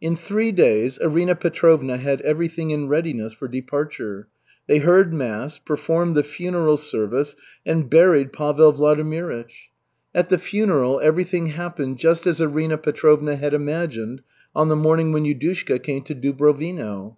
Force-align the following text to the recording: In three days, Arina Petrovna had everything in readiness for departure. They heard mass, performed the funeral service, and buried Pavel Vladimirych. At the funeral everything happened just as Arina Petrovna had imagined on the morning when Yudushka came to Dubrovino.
In 0.00 0.14
three 0.14 0.52
days, 0.52 0.96
Arina 1.00 1.34
Petrovna 1.34 1.96
had 1.96 2.20
everything 2.20 2.70
in 2.70 2.86
readiness 2.86 3.32
for 3.32 3.48
departure. 3.48 4.28
They 4.68 4.78
heard 4.78 5.12
mass, 5.12 5.58
performed 5.58 6.14
the 6.14 6.22
funeral 6.22 6.76
service, 6.76 7.34
and 7.66 7.90
buried 7.90 8.32
Pavel 8.32 8.72
Vladimirych. 8.72 9.50
At 10.14 10.28
the 10.28 10.38
funeral 10.38 11.00
everything 11.02 11.48
happened 11.48 11.98
just 11.98 12.28
as 12.28 12.40
Arina 12.40 12.78
Petrovna 12.78 13.34
had 13.34 13.54
imagined 13.54 14.22
on 14.54 14.68
the 14.68 14.76
morning 14.76 15.10
when 15.12 15.24
Yudushka 15.24 15.82
came 15.82 16.02
to 16.04 16.14
Dubrovino. 16.14 17.16